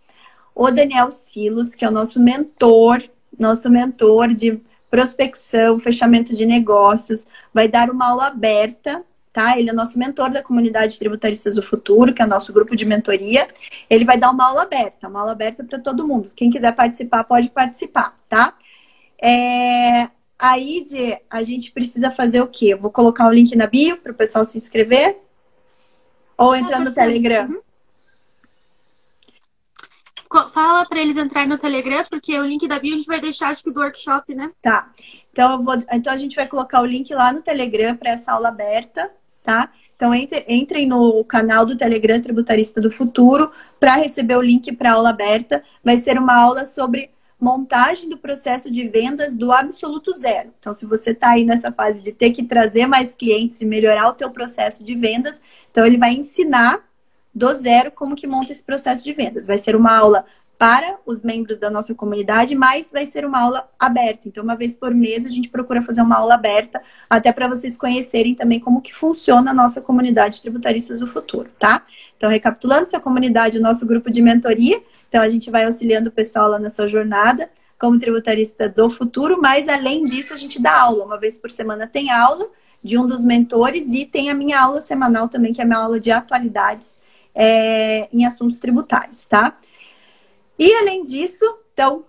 [0.54, 3.02] o Daniel Silos, que é o nosso mentor,
[3.38, 9.58] nosso mentor de prospecção, fechamento de negócios, vai dar uma aula aberta tá?
[9.58, 12.84] Ele é nosso mentor da comunidade Tributaristas do Futuro, que é o nosso grupo de
[12.84, 13.46] mentoria.
[13.90, 16.32] Ele vai dar uma aula aberta, uma aula aberta para todo mundo.
[16.36, 18.54] Quem quiser participar, pode participar, tá?
[19.20, 20.08] É...
[20.38, 22.66] Aí, de, a gente precisa fazer o quê?
[22.66, 25.18] Eu vou colocar o link na bio para o pessoal se inscrever.
[26.38, 27.46] Ou entrar no Telegram.
[27.46, 27.60] Uhum.
[30.52, 33.50] Fala para eles entrarem no Telegram, porque o link da bio a gente vai deixar,
[33.50, 34.50] acho que do workshop, né?
[34.60, 34.90] Tá.
[35.32, 38.48] Então, vou, então a gente vai colocar o link lá no Telegram para essa aula
[38.48, 39.12] aberta,
[39.44, 39.70] tá?
[39.94, 44.92] Então, entre, entrem no canal do Telegram Tributarista do Futuro para receber o link para
[44.92, 45.62] aula aberta.
[45.84, 50.50] Vai ser uma aula sobre montagem do processo de vendas do absoluto zero.
[50.58, 54.08] Então, se você está aí nessa fase de ter que trazer mais clientes e melhorar
[54.08, 56.82] o teu processo de vendas, então ele vai ensinar
[57.34, 59.46] do zero como que monta esse processo de vendas.
[59.46, 60.24] Vai ser uma aula
[60.58, 64.28] para os membros da nossa comunidade, mas vai ser uma aula aberta.
[64.28, 67.76] Então, uma vez por mês, a gente procura fazer uma aula aberta, até para vocês
[67.76, 71.84] conhecerem também como que funciona a nossa comunidade Tributaristas do Futuro, tá?
[72.16, 74.82] Então, recapitulando, essa comunidade o nosso grupo de mentoria.
[75.08, 79.40] Então, a gente vai auxiliando o pessoal lá na sua jornada como tributarista do futuro,
[79.40, 81.04] mas além disso, a gente dá aula.
[81.04, 82.48] Uma vez por semana tem aula
[82.82, 85.80] de um dos mentores e tem a minha aula semanal também, que é a minha
[85.80, 86.96] aula de atualidades
[87.34, 89.56] é, em assuntos tributários, tá?
[90.58, 92.04] E além disso, então,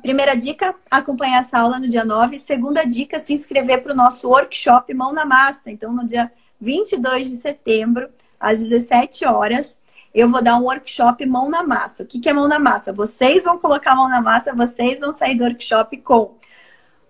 [0.00, 2.38] primeira dica, acompanhar essa aula no dia 9.
[2.38, 5.70] Segunda dica, se inscrever para o nosso workshop Mão na Massa.
[5.70, 8.08] Então, no dia 22 de setembro,
[8.40, 9.76] às 17 horas,
[10.14, 12.02] eu vou dar um workshop Mão na Massa.
[12.02, 12.92] O que, que é Mão na Massa?
[12.92, 16.34] Vocês vão colocar a mão na massa, vocês vão sair do workshop com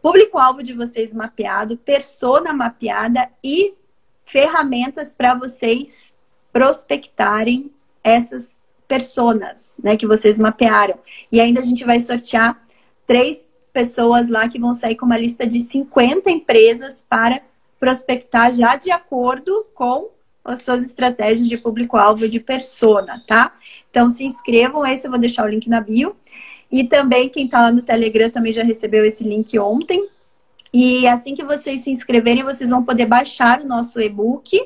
[0.02, 3.74] público-alvo de vocês mapeado, persona mapeada e
[4.24, 6.12] ferramentas para vocês
[6.52, 7.70] prospectarem
[8.02, 8.55] essas
[8.86, 10.98] personas, né, que vocês mapearam.
[11.30, 12.60] E ainda a gente vai sortear
[13.06, 13.38] três
[13.72, 17.40] pessoas lá que vão sair com uma lista de 50 empresas para
[17.78, 20.08] prospectar já de acordo com
[20.44, 23.52] as suas estratégias de público-alvo de persona, tá?
[23.90, 26.16] Então se inscrevam, esse eu vou deixar o link na bio.
[26.70, 30.08] E também quem está lá no Telegram também já recebeu esse link ontem.
[30.72, 34.60] E assim que vocês se inscreverem, vocês vão poder baixar o nosso e-book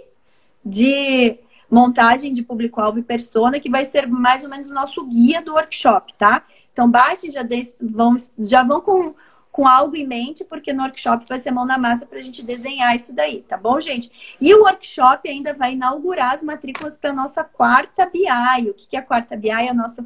[0.65, 1.39] de
[1.71, 5.53] montagem de público-alvo e persona, que vai ser mais ou menos o nosso guia do
[5.53, 6.43] workshop, tá?
[6.73, 9.15] Então, baixem, já, de, vão, já vão com,
[9.53, 12.43] com algo em mente, porque no workshop vai ser mão na massa para a gente
[12.43, 14.11] desenhar isso daí, tá bom, gente?
[14.41, 18.71] E o workshop ainda vai inaugurar as matrículas para a nossa quarta BI.
[18.71, 19.51] O que, que é a quarta BI?
[19.51, 20.05] É a nossa,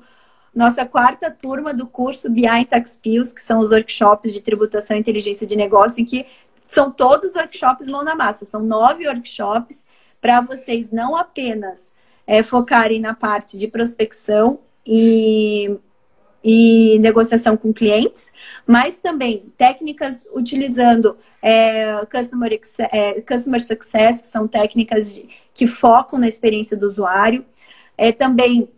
[0.55, 5.00] nossa quarta turma do curso BI Tax Pills, que são os workshops de tributação e
[5.00, 6.27] inteligência de negócio, em que
[6.66, 8.44] são todos workshops mão na massa.
[8.44, 9.85] São nove workshops
[10.24, 11.92] para vocês não apenas
[12.26, 15.76] é, focarem na parte de prospecção e,
[16.42, 18.32] e negociação com clientes,
[18.66, 22.58] mas também técnicas utilizando é, customer,
[22.90, 27.44] é, customer Success, que são técnicas de, que focam na experiência do usuário,
[27.98, 28.70] é, também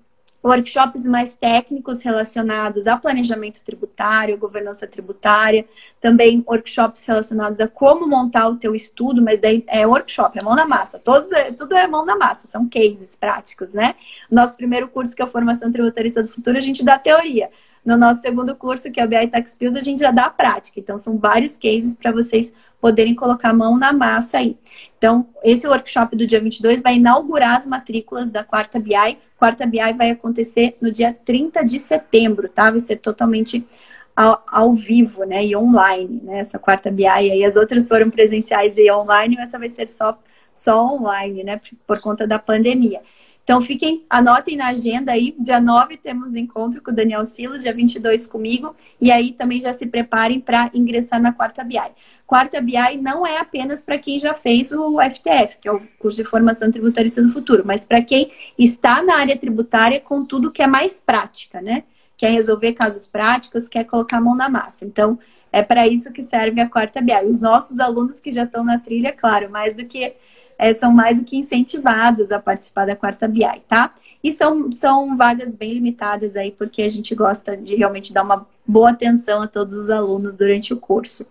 [0.44, 5.66] workshops mais técnicos relacionados a planejamento tributário, governança tributária,
[6.00, 10.54] também workshops relacionados a como montar o teu estudo, mas daí é workshop, é mão
[10.54, 13.94] na massa, todos, é, tudo é mão na massa, são cases práticos, né?
[14.30, 17.50] Nosso primeiro curso, que é a Formação Tributarista do Futuro, a gente dá teoria.
[17.86, 20.30] No nosso segundo curso, que é o BI Tax Pills, a gente já dá a
[20.30, 20.80] prática.
[20.80, 24.58] Então, são vários cases para vocês poderem colocar a mão na massa aí.
[24.98, 29.18] Então, esse workshop do dia 22 vai inaugurar as matrículas da quarta BI.
[29.36, 32.70] Quarta BI vai acontecer no dia 30 de setembro, tá?
[32.70, 33.66] Vai ser totalmente
[34.14, 35.44] ao, ao vivo, né?
[35.44, 36.38] E online, né?
[36.38, 37.44] Essa quarta BI aí.
[37.44, 40.18] As outras foram presenciais e online, mas essa vai ser só,
[40.54, 41.58] só online, né?
[41.58, 43.02] Por, por conta da pandemia.
[43.46, 45.32] Então, fiquem, anotem na agenda aí.
[45.38, 48.74] Dia 9 temos encontro com o Daniel Silos, dia 22 comigo.
[49.00, 51.78] E aí também já se preparem para ingressar na quarta BI.
[52.26, 56.16] Quarta BI não é apenas para quem já fez o FTF, que é o curso
[56.16, 60.60] de formação tributarista do futuro, mas para quem está na área tributária com tudo que
[60.60, 61.84] é mais prática, né?
[62.16, 64.84] Quer resolver casos práticos, quer colocar a mão na massa.
[64.84, 65.16] Então,
[65.52, 67.24] é para isso que serve a quarta BI.
[67.28, 70.16] Os nossos alunos que já estão na trilha, claro, mais do que
[70.58, 73.94] é, são mais do que incentivados a participar da quarta BI, tá?
[74.22, 78.46] E são, são vagas bem limitadas aí, porque a gente gosta de realmente dar uma
[78.66, 81.26] boa atenção a todos os alunos durante o curso.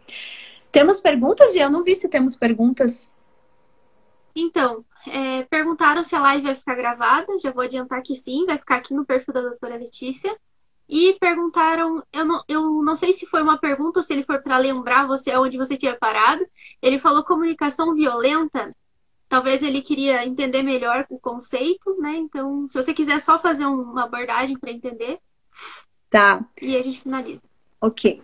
[0.72, 3.10] Temos perguntas, e eu não vi se temos perguntas.
[4.36, 7.40] Então, é, perguntaram se a live vai ficar gravada.
[7.40, 10.36] Já vou adiantar que sim, vai ficar aqui no perfil da doutora Letícia.
[10.88, 14.38] E perguntaram, eu não, eu não sei se foi uma pergunta ou se ele foi
[14.40, 16.46] para lembrar você onde você tinha parado.
[16.82, 18.76] Ele falou comunicação violenta.
[19.28, 22.16] Talvez ele queria entender melhor o conceito, né?
[22.16, 25.20] Então, se você quiser só fazer uma abordagem para entender.
[26.10, 26.46] Tá.
[26.62, 27.42] E a gente finaliza.
[27.82, 28.22] Ok.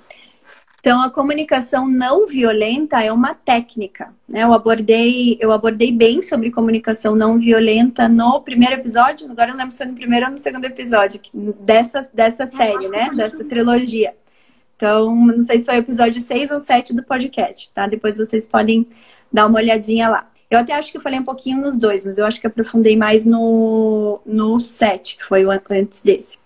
[0.81, 4.11] Então, a comunicação não violenta é uma técnica.
[4.27, 4.43] Né?
[4.43, 9.59] Eu, abordei, eu abordei bem sobre comunicação não violenta no primeiro episódio, agora eu não
[9.59, 11.21] lembro se foi no primeiro ou no segundo episódio
[11.59, 13.11] dessa, dessa série, né?
[13.15, 14.15] Dessa trilogia.
[14.75, 17.85] Então, não sei se foi o episódio 6 ou 7 do podcast, tá?
[17.85, 18.87] Depois vocês podem
[19.31, 20.30] dar uma olhadinha lá.
[20.51, 22.97] Eu até acho que eu falei um pouquinho nos dois, mas eu acho que aprofundei
[22.97, 26.39] mais no, no 7, que foi o antes desse.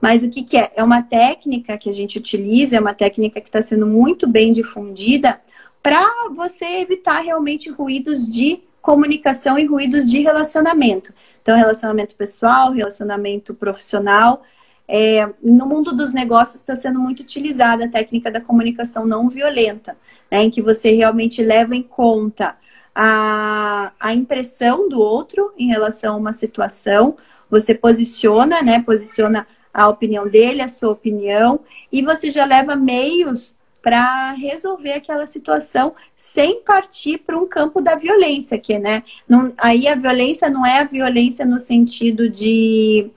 [0.00, 0.70] Mas o que, que é?
[0.76, 4.52] É uma técnica que a gente utiliza, é uma técnica que está sendo muito bem
[4.52, 5.40] difundida
[5.82, 11.12] para você evitar realmente ruídos de comunicação e ruídos de relacionamento.
[11.42, 14.44] Então, relacionamento pessoal, relacionamento profissional.
[14.86, 19.96] É, no mundo dos negócios está sendo muito utilizada a técnica da comunicação não violenta,
[20.30, 22.56] né, em que você realmente leva em conta
[22.94, 27.16] a, a impressão do outro em relação a uma situação,
[27.50, 33.54] você posiciona, né, posiciona a opinião dele, a sua opinião, e você já leva meios
[33.82, 39.02] para resolver aquela situação sem partir para um campo da violência, que né?
[39.28, 43.10] Não, aí a violência não é a violência no sentido de,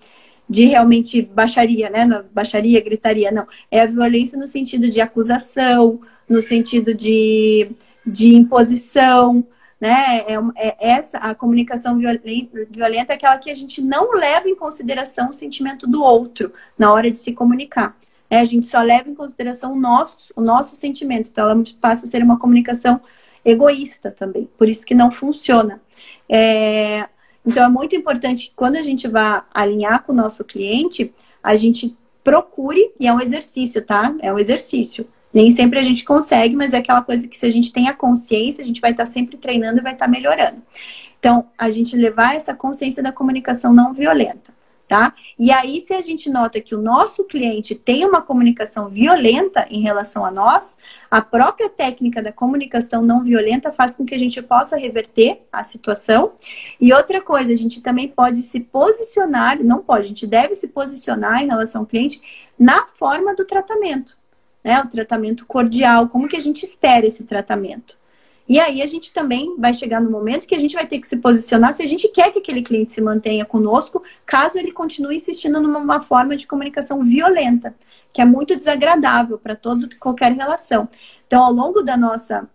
[0.49, 2.07] de realmente baixaria, né?
[2.33, 3.45] Baixaria, gritaria, não.
[3.69, 7.69] É a violência no sentido de acusação, no sentido de,
[8.05, 9.45] de imposição,
[9.79, 10.19] né?
[10.27, 15.29] É, é, essa a comunicação violenta, é aquela que a gente não leva em consideração
[15.29, 17.95] o sentimento do outro na hora de se comunicar.
[18.29, 21.29] É, a gente só leva em consideração o nosso, o nosso sentimento.
[21.29, 22.99] Então, ela passa a ser uma comunicação
[23.43, 24.49] egoísta também.
[24.57, 25.81] Por isso que não funciona.
[26.27, 27.07] É,
[27.45, 31.55] então, é muito importante que quando a gente vai alinhar com o nosso cliente, a
[31.55, 34.15] gente procure, e é um exercício, tá?
[34.21, 35.07] É um exercício.
[35.35, 37.93] Nem sempre a gente consegue, mas é aquela coisa que se a gente tem a
[37.93, 40.63] consciência, a gente vai estar sempre treinando e vai estar melhorando.
[41.19, 44.53] Então, a gente levar essa consciência da comunicação não violenta,
[44.87, 45.13] tá?
[45.37, 49.81] E aí, se a gente nota que o nosso cliente tem uma comunicação violenta em
[49.81, 50.77] relação a nós,
[51.11, 55.65] a própria técnica da comunicação não violenta faz com que a gente possa reverter a
[55.65, 56.31] situação.
[56.79, 60.69] E outra coisa, a gente também pode se posicionar, não pode, a gente deve se
[60.69, 62.21] posicionar em relação ao cliente
[62.57, 64.17] na forma do tratamento
[64.65, 64.81] né?
[64.81, 67.99] O tratamento cordial, como que a gente espera esse tratamento?
[68.49, 71.07] E aí a gente também vai chegar no momento que a gente vai ter que
[71.07, 75.15] se posicionar se a gente quer que aquele cliente se mantenha conosco, caso ele continue
[75.15, 77.75] insistindo numa forma de comunicação violenta,
[78.11, 80.87] que é muito desagradável para toda qualquer relação.
[81.27, 82.47] Então, ao longo da nossa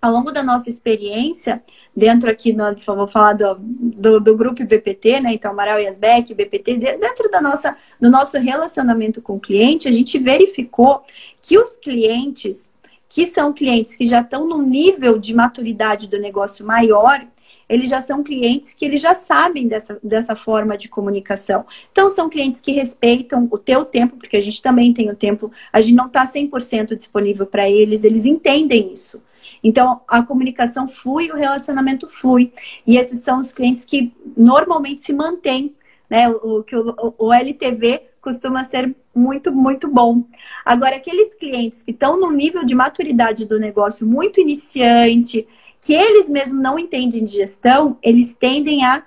[0.00, 1.62] ao longo da nossa experiência,
[1.94, 5.32] dentro aqui, no, vou falar do, do, do, grupo BPT, né?
[5.32, 9.92] Então, Amaral e Asbeck, BPT, dentro da nossa, do nosso relacionamento com o cliente, a
[9.92, 11.02] gente verificou
[11.42, 12.70] que os clientes
[13.08, 17.26] que são clientes que já estão no nível de maturidade do negócio maior,
[17.68, 21.64] eles já são clientes que eles já sabem dessa, dessa forma de comunicação.
[21.90, 25.50] Então, são clientes que respeitam o teu tempo, porque a gente também tem o tempo,
[25.72, 29.22] a gente não está 100% disponível para eles, eles entendem isso.
[29.62, 32.52] Então, a comunicação flui, o relacionamento flui.
[32.86, 35.74] E esses são os clientes que normalmente se mantêm,
[36.08, 36.28] né?
[36.28, 40.24] O, o, o LTV costuma ser muito, muito bom.
[40.64, 45.46] Agora, aqueles clientes que estão no nível de maturidade do negócio muito iniciante,
[45.80, 49.02] que eles mesmos não entendem de gestão, eles tendem a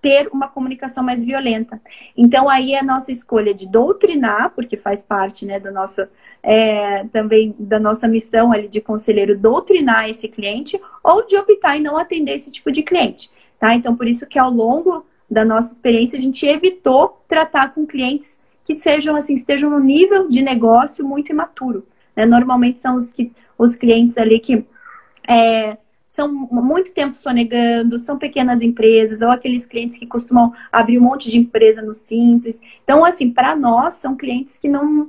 [0.00, 1.80] ter uma comunicação mais violenta.
[2.16, 6.10] Então, aí é a nossa escolha de doutrinar, porque faz parte né, da nossa,
[6.42, 11.82] é, também da nossa missão ali de conselheiro doutrinar esse cliente, ou de optar em
[11.82, 13.30] não atender esse tipo de cliente.
[13.58, 13.74] Tá?
[13.74, 18.38] Então, por isso que ao longo da nossa experiência, a gente evitou tratar com clientes
[18.64, 21.86] que sejam assim, estejam no nível de negócio muito imaturo.
[22.14, 22.26] Né?
[22.26, 24.64] Normalmente são os, que, os clientes ali que
[25.28, 31.02] é, são muito tempo sonegando, são pequenas empresas, ou aqueles clientes que costumam abrir um
[31.02, 32.60] monte de empresa no simples.
[32.84, 35.08] Então, assim, para nós, são clientes que não,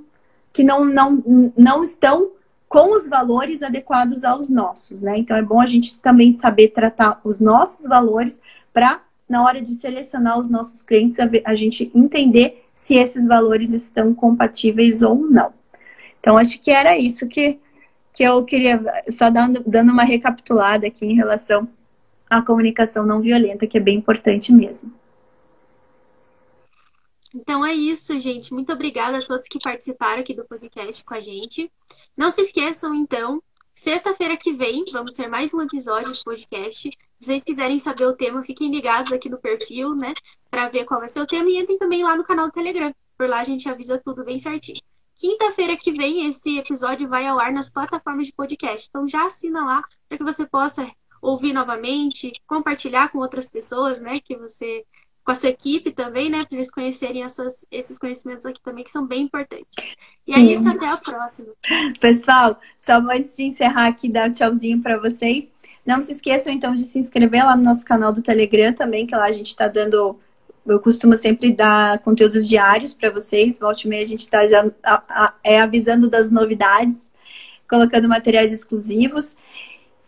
[0.53, 2.31] que não, não, não estão
[2.69, 5.17] com os valores adequados aos nossos, né?
[5.17, 8.39] Então, é bom a gente também saber tratar os nossos valores
[8.71, 13.73] para na hora de selecionar os nossos clientes, a, a gente entender se esses valores
[13.73, 15.51] estão compatíveis ou não.
[16.19, 17.59] Então, acho que era isso que,
[18.13, 21.67] que eu queria, só dando, dando uma recapitulada aqui em relação
[22.29, 24.93] à comunicação não violenta, que é bem importante mesmo.
[27.33, 28.53] Então é isso, gente.
[28.53, 31.71] Muito obrigada a todos que participaram aqui do podcast com a gente.
[32.15, 33.41] Não se esqueçam, então,
[33.75, 36.89] Sexta-feira que vem, vamos ter mais um episódio de podcast.
[36.89, 40.13] Se vocês quiserem saber o tema, fiquem ligados aqui no perfil, né?
[40.49, 41.49] Para ver qual vai ser o tema.
[41.49, 42.93] E entrem também lá no canal do Telegram.
[43.17, 44.79] Por lá a gente avisa tudo bem certinho.
[45.15, 48.87] Quinta-feira que vem, esse episódio vai ao ar nas plataformas de podcast.
[48.87, 54.19] Então já assina lá para que você possa ouvir novamente, compartilhar com outras pessoas, né?
[54.19, 54.85] Que você
[55.23, 56.45] com a sua equipe também, né?
[56.45, 59.95] Para eles conhecerem essas, esses conhecimentos aqui também, que são bem importantes.
[60.27, 60.53] E é Sim.
[60.53, 61.53] isso, até a próxima.
[61.99, 65.45] Pessoal, só antes de encerrar aqui, dar um tchauzinho para vocês.
[65.85, 69.15] Não se esqueçam, então, de se inscrever lá no nosso canal do Telegram também, que
[69.15, 70.19] lá a gente está dando.
[70.65, 73.59] Eu costumo sempre dar conteúdos diários para vocês.
[73.59, 77.11] Volte e meia a gente está já a, a, é, avisando das novidades,
[77.67, 79.35] colocando materiais exclusivos.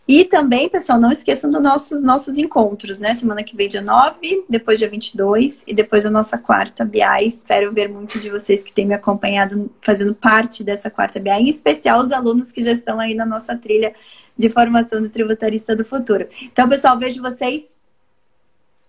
[0.08, 3.16] E também, pessoal, não esqueçam dos nossos, nossos encontros, né?
[3.16, 7.02] Semana que vem, dia 9, depois dia 22 e depois a nossa quarta BI.
[7.28, 11.50] Espero ver muito de vocês que têm me acompanhado fazendo parte dessa quarta BI, em
[11.50, 13.96] especial os alunos que já estão aí na nossa trilha
[14.38, 16.28] de formação do tributarista do futuro.
[16.44, 17.80] Então, pessoal, vejo vocês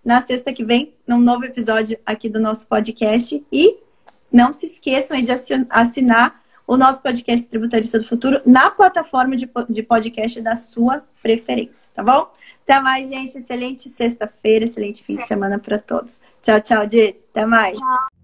[0.05, 3.43] na sexta que vem, num novo episódio aqui do nosso podcast.
[3.51, 3.77] E
[4.31, 5.31] não se esqueçam de
[5.69, 11.89] assinar o nosso podcast Tributarista do Futuro na plataforma de, de podcast da sua preferência,
[11.95, 12.29] tá bom?
[12.63, 13.37] Até mais, gente.
[13.37, 16.15] Excelente sexta-feira, excelente fim de semana para todos.
[16.41, 17.15] Tchau, tchau, Di.
[17.31, 17.77] Até mais.
[17.77, 18.16] Tchau.